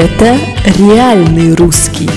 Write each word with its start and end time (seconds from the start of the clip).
Это 0.00 0.38
реальный 0.78 1.56
русский. 1.56 2.08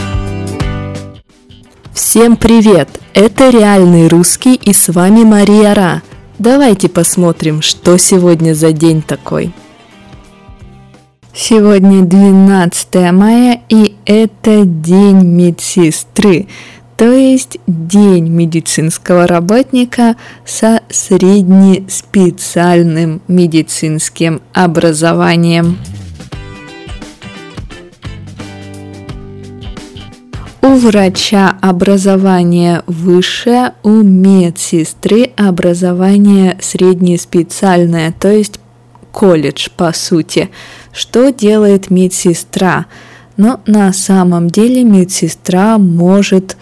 Всем 1.96 2.38
привет! 2.38 2.88
Это 3.16 3.50
реальный 3.50 4.08
русский 4.08 4.54
и 4.54 4.72
с 4.72 4.90
вами 4.90 5.24
Мария 5.24 5.74
Ра. 5.74 6.04
Давайте 6.38 6.90
посмотрим, 6.90 7.64
что 7.64 7.98
сегодня 7.98 8.54
за 8.54 8.72
день 8.72 9.02
такой. 9.02 9.52
Сегодня 11.34 12.04
12 12.04 13.12
мая 13.14 13.64
и 13.68 13.96
это 14.06 14.64
день 14.64 15.26
медсестры, 15.26 16.46
то 16.98 17.12
есть 17.12 17.58
день 17.66 18.28
медицинского 18.28 19.26
работника 19.26 20.18
со 20.46 20.82
среднеспециальным 20.92 23.24
медицинским 23.28 24.44
образованием. 24.54 25.80
У 30.64 30.76
врача 30.76 31.58
образование 31.60 32.84
высшее, 32.86 33.74
у 33.82 34.04
медсестры 34.04 35.32
образование 35.36 36.58
среднеспециальное, 36.62 38.14
то 38.20 38.32
есть 38.32 38.60
колледж 39.12 39.70
по 39.76 39.92
сути. 39.92 40.52
Что 40.94 41.32
делает 41.32 41.90
медсестра? 41.90 42.86
Но 43.38 43.62
на 43.66 43.92
самом 43.92 44.52
деле 44.52 44.84
медсестра 44.84 45.80
может 45.80 46.58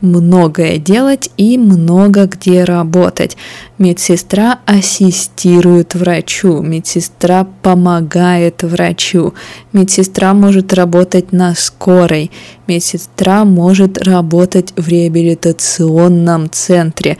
многое 0.00 0.78
делать 0.78 1.30
и 1.36 1.58
много 1.58 2.26
где 2.26 2.64
работать. 2.64 3.36
Медсестра 3.78 4.60
ассистирует 4.66 5.94
врачу, 5.94 6.60
медсестра 6.62 7.46
помогает 7.62 8.62
врачу, 8.62 9.34
медсестра 9.72 10.34
может 10.34 10.72
работать 10.72 11.32
на 11.32 11.54
скорой, 11.54 12.30
медсестра 12.66 13.44
может 13.44 13.98
работать 13.98 14.72
в 14.76 14.88
реабилитационном 14.88 16.50
центре, 16.50 17.18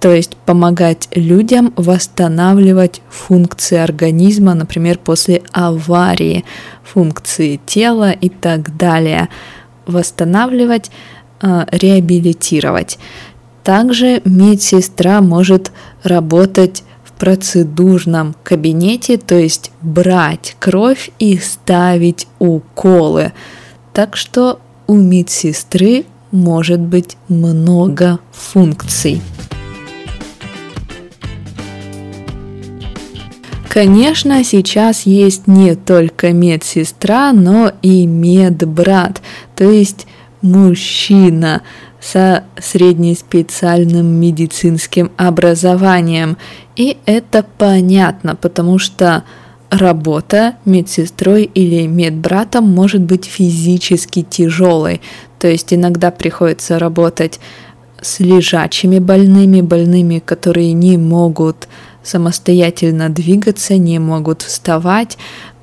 то 0.00 0.14
есть 0.14 0.34
помогать 0.46 1.08
людям 1.14 1.74
восстанавливать 1.76 3.02
функции 3.10 3.76
организма, 3.76 4.54
например, 4.54 4.98
после 4.98 5.42
аварии, 5.52 6.44
функции 6.82 7.60
тела 7.66 8.10
и 8.10 8.30
так 8.30 8.76
далее. 8.78 9.28
Восстанавливать 9.86 10.90
реабилитировать. 11.40 12.98
Также 13.62 14.22
медсестра 14.24 15.20
может 15.20 15.72
работать 16.02 16.82
в 17.04 17.12
процедурном 17.12 18.34
кабинете, 18.42 19.18
то 19.18 19.38
есть 19.38 19.72
брать 19.82 20.56
кровь 20.58 21.10
и 21.18 21.38
ставить 21.38 22.26
уколы. 22.38 23.32
Так 23.92 24.16
что 24.16 24.60
у 24.86 24.94
медсестры 24.94 26.04
может 26.30 26.80
быть 26.80 27.16
много 27.28 28.18
функций. 28.32 29.20
Конечно, 33.68 34.42
сейчас 34.42 35.06
есть 35.06 35.46
не 35.46 35.76
только 35.76 36.32
медсестра, 36.32 37.32
но 37.32 37.70
и 37.82 38.04
медбрат, 38.04 39.22
то 39.54 39.70
есть 39.70 40.08
мужчина 40.42 41.62
со 42.00 42.44
среднеспециальным 42.58 44.06
медицинским 44.06 45.10
образованием. 45.16 46.36
И 46.76 46.96
это 47.04 47.44
понятно, 47.58 48.34
потому 48.34 48.78
что 48.78 49.24
работа 49.70 50.56
медсестрой 50.64 51.44
или 51.44 51.86
медбратом 51.86 52.68
может 52.68 53.02
быть 53.02 53.26
физически 53.26 54.22
тяжелой. 54.22 55.00
То 55.38 55.48
есть 55.48 55.72
иногда 55.72 56.10
приходится 56.10 56.78
работать 56.78 57.38
с 58.02 58.20
лежачими 58.20 58.98
больными, 58.98 59.60
больными, 59.60 60.20
которые 60.24 60.72
не 60.72 60.96
могут 60.96 61.68
самостоятельно 62.02 63.10
двигаться, 63.10 63.76
не 63.76 63.98
могут 63.98 64.42
вставать, 64.42 65.18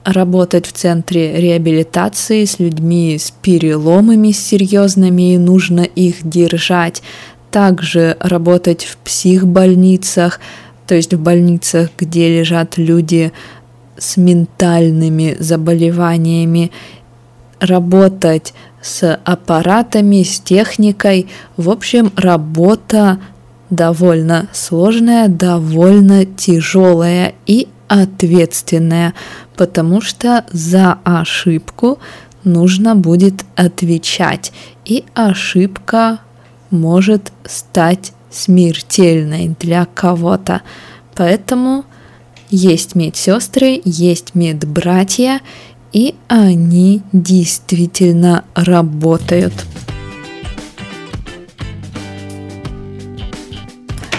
работать 0.08 0.66
в 0.66 0.72
центре 0.72 1.36
реабилитации 1.36 2.46
с 2.46 2.60
людьми 2.60 3.18
с 3.20 3.30
переломами 3.30 4.32
серьезными, 4.32 5.34
и 5.34 5.38
нужно 5.38 5.82
их 5.82 6.28
держать. 6.28 7.04
Также 7.52 8.16
работать 8.22 8.86
в 8.86 8.98
психбольницах, 8.98 10.40
то 10.88 10.96
есть 10.96 11.14
в 11.14 11.20
больницах, 11.20 11.90
где 11.98 12.40
лежат 12.40 12.78
люди 12.78 13.34
с 13.98 14.16
ментальными 14.16 15.36
заболеваниями, 15.40 16.72
работать 17.60 18.54
с 18.82 19.14
аппаратами, 19.26 20.24
с 20.24 20.40
техникой. 20.40 21.28
В 21.58 21.70
общем, 21.70 22.14
работа 22.16 23.20
довольно 23.70 24.48
сложная, 24.54 25.28
довольно 25.28 26.26
тяжелая 26.26 27.34
и 27.46 27.68
ответственная, 27.88 29.14
потому 29.58 30.00
что 30.02 30.46
за 30.52 31.00
ошибку 31.04 32.00
нужно 32.44 32.96
будет 32.96 33.44
отвечать, 33.56 34.54
и 34.86 35.04
ошибка 35.14 36.20
может 36.70 37.34
стать 37.46 38.14
смертельной 38.30 39.56
для 39.60 39.86
кого-то. 39.86 40.62
Поэтому 41.16 41.86
есть 42.50 42.96
медсестры, 42.96 43.82
есть 43.84 44.36
медбратья, 44.36 45.42
и 45.92 46.16
они 46.28 47.02
действительно 47.12 48.46
работают. 48.54 49.54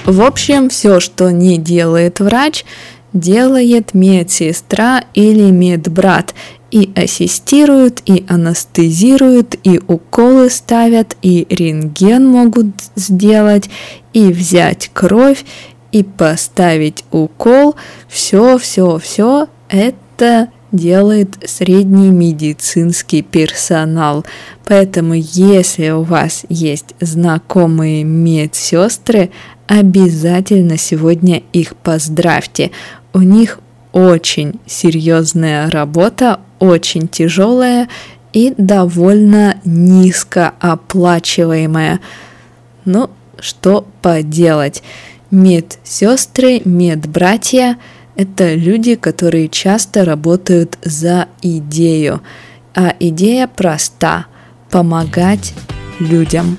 В 0.04 0.22
общем, 0.22 0.70
все, 0.70 1.00
что 1.00 1.30
не 1.30 1.58
делает 1.58 2.20
врач, 2.20 2.64
делает 3.12 3.94
медсестра 3.94 5.04
или 5.14 5.50
медбрат 5.50 6.34
и 6.70 6.92
ассистируют, 6.94 8.02
и 8.04 8.24
анестезируют, 8.28 9.56
и 9.64 9.80
уколы 9.86 10.50
ставят, 10.50 11.16
и 11.22 11.46
рентген 11.48 12.26
могут 12.26 12.66
сделать, 12.94 13.70
и 14.12 14.30
взять 14.32 14.90
кровь, 14.92 15.44
и 15.92 16.02
поставить 16.02 17.04
укол. 17.10 17.76
Все, 18.08 18.58
все, 18.58 18.98
все 18.98 19.48
это 19.68 20.48
делает 20.72 21.36
средний 21.44 22.10
медицинский 22.10 23.22
персонал. 23.22 24.24
Поэтому, 24.64 25.14
если 25.14 25.90
у 25.90 26.02
вас 26.02 26.44
есть 26.48 26.94
знакомые 27.00 28.04
медсестры, 28.04 29.30
обязательно 29.66 30.76
сегодня 30.76 31.42
их 31.52 31.76
поздравьте. 31.76 32.70
У 33.12 33.20
них 33.20 33.60
очень 33.92 34.60
серьезная 34.66 35.70
работа, 35.70 36.40
очень 36.58 37.08
тяжелая 37.08 37.88
и 38.32 38.54
довольно 38.56 39.56
низко 39.64 40.52
оплачиваемая. 40.60 42.00
Ну, 42.84 43.10
что 43.40 43.86
поделать? 44.02 44.82
Медсестры, 45.30 46.60
медбратья– 46.64 47.76
это 48.18 48.54
люди, 48.54 48.96
которые 48.96 49.48
часто 49.48 50.04
работают 50.04 50.76
за 50.82 51.28
идею. 51.40 52.20
А 52.74 52.92
идея 52.98 53.46
проста– 53.46 54.26
помогать 54.70 55.54
людям. 56.00 56.58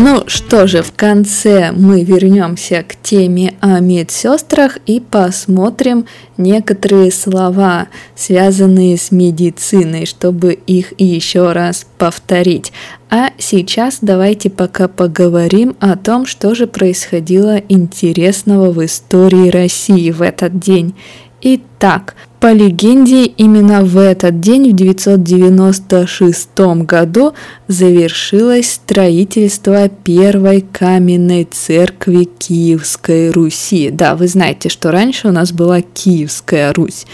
Ну 0.00 0.22
что 0.28 0.68
же, 0.68 0.82
в 0.82 0.92
конце 0.92 1.72
мы 1.72 2.04
вернемся 2.04 2.84
к 2.86 2.94
теме 3.02 3.54
о 3.58 3.80
медсестрах 3.80 4.78
и 4.86 5.00
посмотрим 5.00 6.06
некоторые 6.36 7.10
слова, 7.10 7.88
связанные 8.14 8.96
с 8.96 9.10
медициной, 9.10 10.06
чтобы 10.06 10.52
их 10.52 10.92
еще 10.98 11.50
раз 11.50 11.84
повторить. 11.98 12.72
А 13.10 13.30
сейчас 13.38 13.98
давайте 14.00 14.50
пока 14.50 14.86
поговорим 14.86 15.74
о 15.80 15.96
том, 15.96 16.26
что 16.26 16.54
же 16.54 16.68
происходило 16.68 17.56
интересного 17.56 18.70
в 18.70 18.84
истории 18.84 19.50
России 19.50 20.12
в 20.12 20.22
этот 20.22 20.60
день. 20.60 20.94
Итак, 21.40 22.14
по 22.40 22.52
легенде, 22.52 23.24
именно 23.24 23.82
в 23.82 23.98
этот 23.98 24.40
день, 24.40 24.70
в 24.70 24.76
996 24.76 26.48
году, 26.84 27.34
завершилось 27.66 28.72
строительство 28.72 29.88
первой 29.88 30.60
каменной 30.60 31.48
церкви 31.50 32.24
Киевской 32.24 33.30
Руси. 33.30 33.90
Да, 33.90 34.14
вы 34.14 34.28
знаете, 34.28 34.68
что 34.68 34.92
раньше 34.92 35.28
у 35.28 35.32
нас 35.32 35.52
была 35.52 35.80
Киевская 35.82 36.72
Русь. 36.72 37.06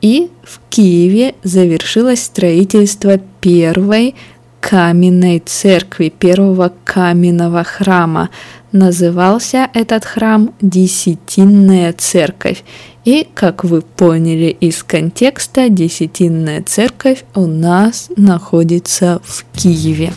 И 0.00 0.30
в 0.44 0.60
Киеве 0.70 1.34
завершилось 1.42 2.22
строительство 2.22 3.18
первой 3.40 4.14
каменной 4.62 5.42
церкви, 5.44 6.08
первого 6.08 6.72
каменного 6.84 7.64
храма. 7.64 8.30
Назывался 8.70 9.68
этот 9.74 10.04
храм 10.04 10.54
Десятинная 10.60 11.92
церковь. 11.92 12.62
И, 13.04 13.26
как 13.34 13.64
вы 13.64 13.82
поняли 13.82 14.56
из 14.60 14.84
контекста, 14.84 15.68
Десятинная 15.68 16.62
церковь 16.62 17.24
у 17.34 17.46
нас 17.46 18.08
находится 18.16 19.20
в 19.24 19.44
Киеве. 19.52 20.12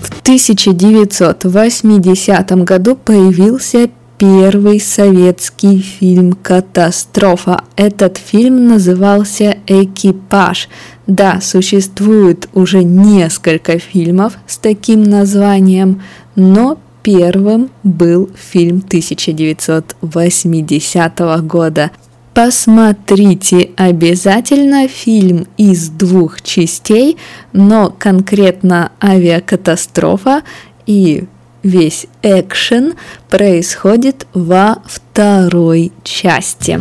В 0.00 0.22
1980 0.22 2.64
году 2.64 2.96
появился 2.96 3.90
первый 4.18 4.80
советский 4.80 5.78
фильм 5.78 6.32
«Катастрофа». 6.32 7.62
Этот 7.76 8.18
фильм 8.18 8.66
назывался 8.66 9.58
«Экипаж». 9.66 10.68
Да, 11.06 11.40
существует 11.40 12.48
уже 12.52 12.82
несколько 12.82 13.78
фильмов 13.78 14.36
с 14.46 14.58
таким 14.58 15.04
названием, 15.04 16.02
но 16.34 16.78
первым 17.02 17.70
был 17.84 18.28
фильм 18.36 18.82
1980 18.86 21.18
года. 21.46 21.90
Посмотрите 22.34 23.70
обязательно 23.76 24.88
фильм 24.88 25.46
из 25.56 25.88
двух 25.88 26.42
частей, 26.42 27.16
но 27.52 27.94
конкретно 27.96 28.90
авиакатастрофа 29.02 30.42
и 30.86 31.24
весь 31.62 32.06
экшен 32.22 32.94
происходит 33.28 34.26
во 34.34 34.78
второй 34.86 35.92
части. 36.02 36.80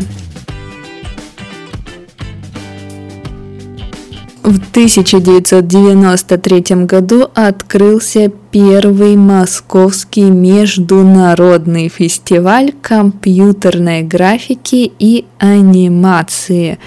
В 4.47 4.59
1993 4.71 6.85
году 6.85 7.29
открылся 7.33 8.31
первый 8.49 9.17
московский 9.17 10.31
международный 10.31 11.89
фестиваль 11.89 12.71
компьютерной 12.81 14.03
графики 14.03 14.89
и 14.99 15.25
анимации 15.37 16.79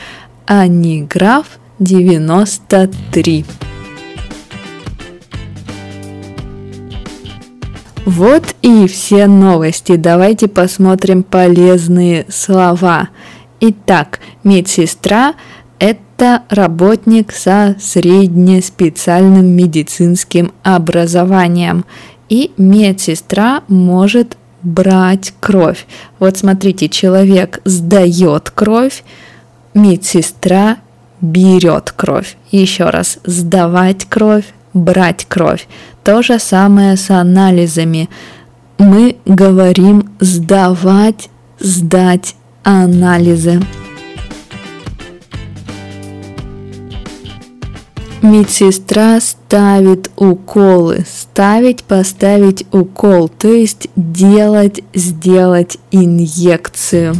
Аниграф 0.46 1.58
93. 1.78 3.44
Вот 8.06 8.55
и 8.62 8.87
все 8.87 9.26
новости. 9.26 9.97
Давайте 9.97 10.49
посмотрим 10.49 11.23
полезные 11.23 12.26
слова. 12.29 13.11
Итак, 13.61 14.20
медсестра– 14.43 15.35
это 15.79 16.43
работник 16.49 17.32
со 17.32 17.76
среднеспециальным 17.79 19.47
медицинским 19.47 20.52
образованием. 20.62 21.85
И 22.31 22.52
медсестра 22.56 23.62
может 23.69 24.37
брать 24.62 25.35
кровь. 25.41 25.87
Вот 26.19 26.38
смотрите, 26.38 26.88
человек 26.88 27.61
сдает 27.64 28.50
кровь, 28.50 29.05
медсестра 29.75 30.79
берет 31.20 31.93
кровь. 31.93 32.37
Еще 32.50 32.88
раз, 32.88 33.19
сдавать 33.25 34.06
кровь, 34.06 34.44
брать 34.73 35.26
кровь. 35.29 35.67
То 36.05 36.23
же 36.23 36.38
самое 36.38 36.97
с 36.97 37.11
анализами. 37.11 38.08
Мы 38.79 39.17
говорим 39.26 40.11
сдавать, 40.20 41.29
сдать 41.58 42.35
анализы. 42.62 43.61
Медсестра 48.23 49.19
ставит 49.20 50.11
уколы. 50.17 51.05
Ставить, 51.11 51.85
поставить 51.85 52.67
укол, 52.70 53.29
то 53.29 53.49
есть 53.49 53.88
делать, 53.97 54.82
сделать 54.94 55.79
инъекцию. 55.91 57.14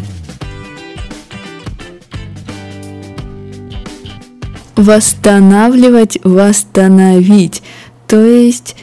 Восстанавливать, 4.77 6.19
восстановить. 6.23 7.62
То 8.11 8.25
есть, 8.25 8.75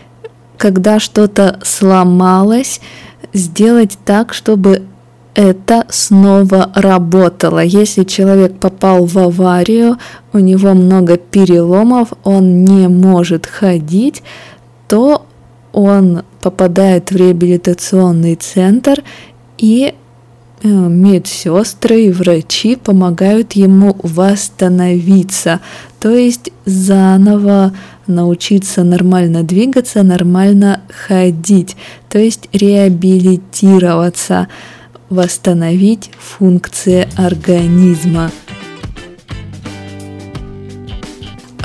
когда 0.58 1.00
что-то 1.00 1.60
сломалось, 1.62 2.80
сделать 3.34 3.98
так, 4.06 4.34
чтобы 4.34 4.84
это 5.36 5.86
снова 5.90 6.72
работало. 6.74 7.60
Если 7.60 8.06
человек 8.06 8.58
попал 8.58 9.06
в 9.06 9.18
аварию, 9.18 9.98
у 10.32 10.40
него 10.40 10.74
много 10.74 11.18
переломов, 11.18 12.14
он 12.24 12.64
не 12.64 12.88
может 12.88 13.46
ходить, 13.46 14.24
то 14.88 15.26
он 15.74 16.24
попадает 16.42 17.12
в 17.12 17.16
реабилитационный 17.18 18.36
центр 18.36 19.04
и 19.58 19.94
медсестры 20.64 22.06
и 22.06 22.12
врачи 22.12 22.76
помогают 22.76 23.54
ему 23.54 23.96
восстановиться, 24.02 25.60
то 26.00 26.16
есть 26.16 26.52
заново 26.66 27.74
научиться 28.08 28.84
нормально 28.84 29.44
двигаться, 29.44 30.04
нормально 30.04 30.82
ходить, 30.90 31.76
то 32.10 32.20
есть 32.20 32.50
реабилитироваться, 32.54 34.48
восстановить 35.10 36.12
функции 36.18 37.08
организма. 37.16 38.32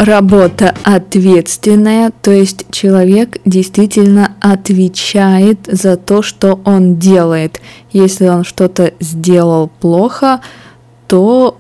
Работа 0.04 0.74
ответственная, 0.82 2.10
то 2.10 2.32
есть 2.32 2.66
человек 2.72 3.38
действительно 3.44 4.32
отвечает 4.40 5.68
за 5.70 5.96
то, 5.96 6.22
что 6.22 6.58
он 6.64 6.96
делает. 6.96 7.60
Если 7.92 8.26
он 8.26 8.42
что-то 8.42 8.94
сделал 8.98 9.68
плохо, 9.68 10.40
то 11.06 11.56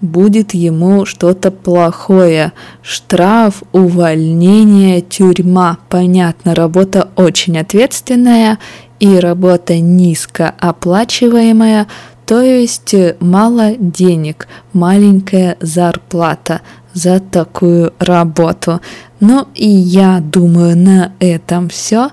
будет 0.00 0.54
ему 0.54 1.04
что-то 1.04 1.50
плохое. 1.50 2.52
Штраф, 2.80 3.64
увольнение, 3.72 5.00
тюрьма. 5.00 5.78
Понятно, 5.88 6.54
работа 6.54 7.08
очень 7.16 7.58
ответственная 7.58 8.60
и 9.00 9.18
работа 9.18 9.80
низкооплачиваемая, 9.80 11.88
то 12.24 12.40
есть 12.40 12.94
мало 13.18 13.72
денег, 13.76 14.46
маленькая 14.72 15.56
зарплата 15.60 16.60
за 16.92 17.20
такую 17.20 17.92
работу. 17.98 18.80
Ну 19.20 19.48
и 19.54 19.68
я 19.68 20.20
думаю, 20.20 20.76
на 20.76 21.12
этом 21.20 21.68
все. 21.68 22.10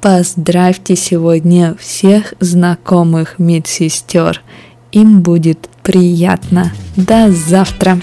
Поздравьте 0.00 0.96
сегодня 0.96 1.76
всех 1.78 2.34
знакомых 2.40 3.38
медсестер. 3.38 4.42
Им 4.92 5.20
будет 5.20 5.68
приятно. 5.82 6.72
До 6.96 7.30
завтра! 7.30 8.00